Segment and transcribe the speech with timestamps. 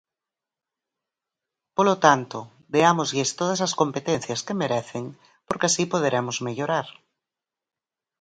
[1.77, 2.39] Polo tanto,
[2.73, 5.03] deámoslles todas as competencias que merecen,
[5.47, 6.87] porque así poderemos mellorar.